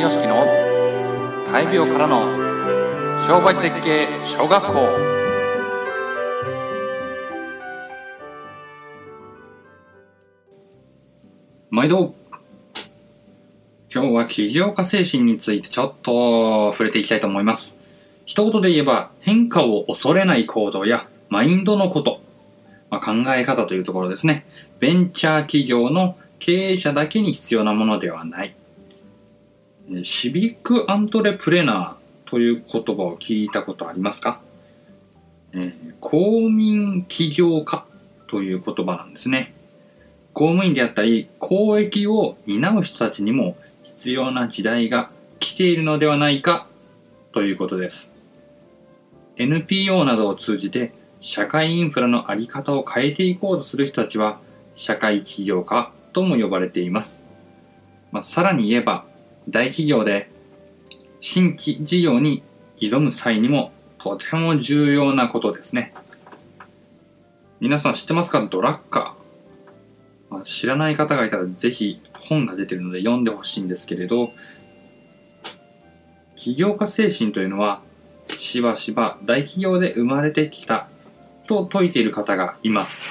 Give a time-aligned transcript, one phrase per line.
[0.00, 0.46] 井良樹の
[1.52, 2.22] 大病からの
[3.26, 4.88] 商売設計小学校
[11.68, 12.14] 毎度
[13.94, 17.76] 今日は起業家精神についてちょっと触れていきたいと思います
[18.24, 22.22] 一言で言えば変化を恐れない行動やマインドのこと
[22.88, 24.44] まあ、考え方というところですね。
[24.80, 28.52] ベンチャー企業の経営者だけに必要なものではない。
[30.02, 34.40] シビックアントレプレナーという言葉を聞いたことありますか、
[35.52, 37.84] え、公民起業家
[38.28, 39.52] という言葉なんですね。
[40.32, 46.68] 公務員であったり公益を担う人たちにも必要な時代が来ているのではないか
[47.32, 48.12] ということです。
[49.36, 54.38] NPO などを通じて社会インフラのあり方を変えていこうとする人たちは
[54.76, 57.26] 社会起業家とも呼ばれています。
[58.12, 59.04] まあ、さらに言えば
[59.50, 60.30] 大企業で
[61.20, 62.44] 新規事業に
[62.78, 65.92] 挑む際にもとても重要なことですね。
[67.58, 68.46] 皆さん知ってますか？
[68.46, 70.34] ドラッカー。
[70.34, 74.28] まあ、知らない方がいたらぜひ本が出てるので読んでほしいんですけれど
[76.36, 77.82] 起業家精神というのは
[78.28, 80.88] しばしば大企業で生まれてきた
[81.48, 83.04] と説いている方がいます。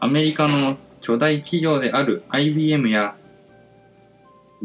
[0.00, 3.14] アメリカの巨大企業である IBM や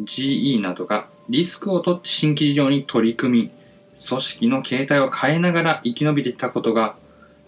[0.04, 3.52] GE などがリスクを取って新規事業に取り組み、
[4.08, 6.96] 組織の形態を変えながら生き延びてきたことが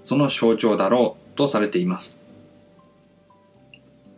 [0.04, 2.20] その象徴だろうとされています。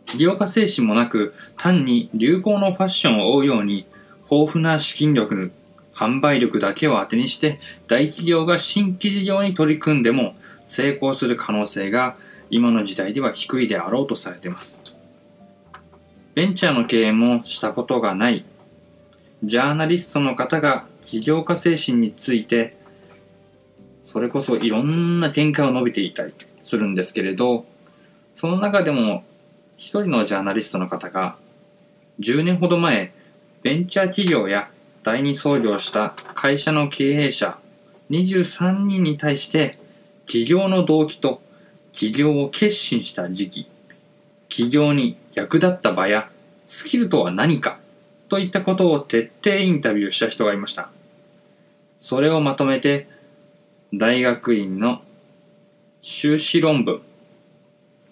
[0.04, 3.86] 起業家精神もなく単に流行のファッションを追うように
[4.30, 5.50] 豊富な資金力、
[5.94, 12.16] 販売力だけを当てにして大企業が新規事業に取り組んでも成功する可能性が
[12.50, 14.95] 今の時代では低いであろうとされています。
[16.36, 18.44] ベンチャーの経営もしたことがない。
[19.42, 22.76] ジャーナリストの方が起業家精神について
[24.02, 27.64] それこそいろんな見解を述べていたりするんですけれど
[28.34, 29.24] その中でも
[29.76, 31.36] 一人のジャーナリストの方が
[32.20, 33.12] 10年ほど前
[33.62, 34.70] ベンチャー企業や
[35.02, 37.58] 第二創業した会社の経営者
[38.10, 39.78] 23人に対して
[40.26, 41.40] 起業の動機と
[41.92, 43.68] 起業を決心した時期、
[44.48, 46.30] 起業に役立った場や
[46.66, 47.78] スキルとは何か
[48.28, 50.90] といったことを徹底インタビューした人がいました。
[52.00, 53.08] それをまとめて
[53.94, 55.00] 大学院の
[56.02, 57.02] 修士論文、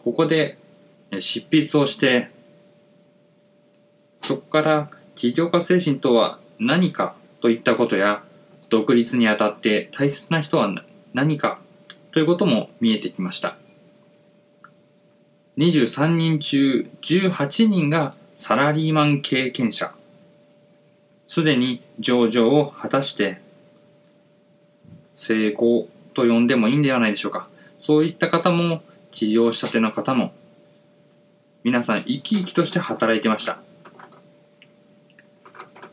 [0.03, 0.59] ここで
[1.19, 2.31] 執筆をして、
[4.21, 8.23] そこから起業家精神とは何かといったことや、
[8.71, 10.75] 独立にあたって大切な人は
[11.13, 11.61] 何か
[12.11, 13.57] ということも見えてきました。
[15.59, 19.93] 23人中18人がサラリーマン経験者。
[21.29, 23.41] すでに上場を果たして
[25.15, 27.49] 成功と呼んでもいいんではないでしょうか。
[27.79, 30.33] そういった方も起業したての方も
[31.63, 33.59] 皆さん生き生きとして働いてました。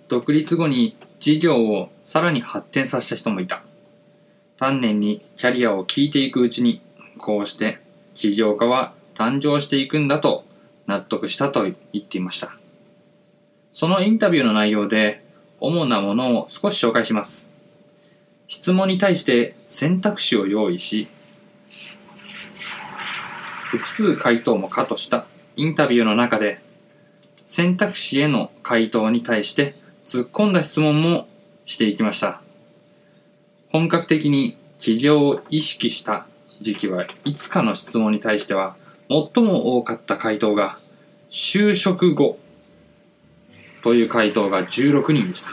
[0.09, 3.63] 独立後に事業をさらに発展させた人もいた。
[4.57, 6.81] 丹念にキャリアを聞いていくうちに、
[7.17, 7.79] こうして
[8.13, 10.40] 起業家は誕生していくんだと
[10.91, 12.57] 納得したと言っていました。
[13.71, 15.23] そのインタビューの内容で
[15.61, 17.49] 主なものを少し紹介します。
[18.49, 21.07] 質問に対して選択肢を用意し、
[23.69, 25.25] 複数回答も可とした
[25.55, 26.59] インタビューの中で
[27.45, 29.75] 選択肢への回答に対して
[30.05, 31.29] 突っ込んだ質問も
[31.63, 32.41] していきました。
[33.69, 36.25] 本格的に起業を意識した
[36.59, 38.75] 時期はいつかの質問に対しては
[39.09, 40.77] 最も多かった回答が
[41.31, 42.37] 就職後
[43.81, 45.51] という回答が16人でした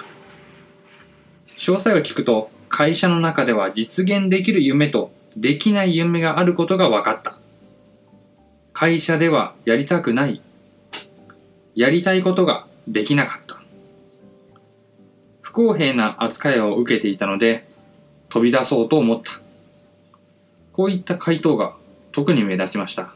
[1.57, 7.37] 詳細を聞くと会社の中では実現できる夢とできない夢があることが分かった
[8.75, 10.43] 会社ではやりたくない
[11.75, 13.59] やりたいことができなかった
[15.41, 17.67] 不公平な扱いを受けていたので
[18.29, 19.41] 飛び出そうと思った。
[20.73, 21.75] こういった回答が
[22.13, 23.15] 特に目立ちました。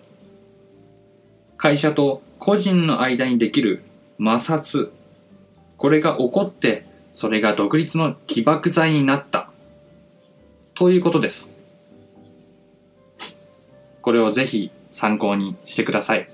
[1.63, 3.85] 会社と個人の間にできる
[4.19, 4.91] 摩擦。
[5.77, 9.49] これが起こって、それが独立の起爆剤になった。
[10.75, 11.53] ということです。
[14.01, 16.29] これをぜひ参考にしてください。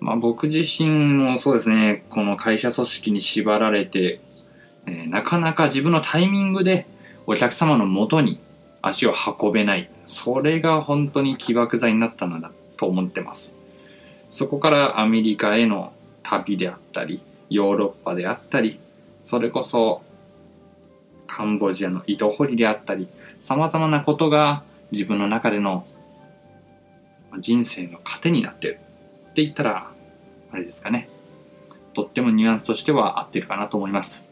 [0.00, 4.18] まあ、僕自身もそうですね、この会社組織に縛られて、
[4.86, 6.88] えー、なかなか自分のタイミングで
[7.24, 8.40] お客様のもとに
[8.82, 9.88] 足を運べない。
[10.06, 13.55] それが本当に起爆剤になったのだと思ってます。
[14.36, 18.78] そこからアメリカへの旅であったり、ヨーロッパであったり
[19.24, 20.02] それこそ
[21.26, 23.08] カンボジアの糸掘りであったり
[23.40, 24.62] さまざまなことが
[24.92, 25.86] 自分の中での
[27.38, 28.80] 人生の糧になってる。
[29.30, 29.90] って言ったら
[30.52, 31.08] あれですかね。
[31.94, 34.28] とってもニュアンスとしては合ってるかなと思います。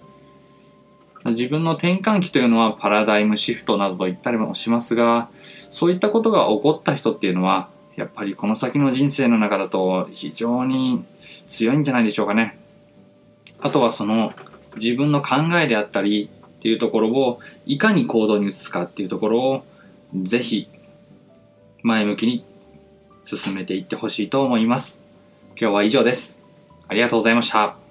[1.24, 5.30] 自分の転換期というのはパラダイムシフトなどと言ったりもしますが
[5.70, 11.05] そういったことが起こった人っていうのはやっぱりこの先の人生の中だと非常に
[11.49, 12.58] 強いんじゃないでしょうかね
[13.61, 14.32] あとはその
[14.76, 19.64] 自分の考えであったりっていうところをいかに行動に移すかっていうところを
[20.23, 20.69] ぜひ
[21.82, 22.44] 前向きに
[23.25, 25.02] 進めていってほしいと思います。
[25.61, 26.41] 今日は以上です。
[26.88, 27.83] ありがとうございました。